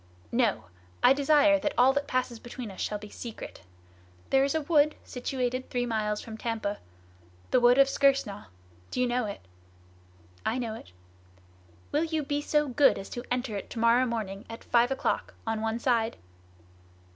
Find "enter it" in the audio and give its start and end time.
13.29-13.69